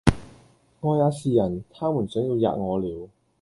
[0.79, 3.07] 我也是人，他們想要喫我了！